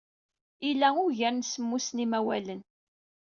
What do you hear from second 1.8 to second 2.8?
n yimawalen.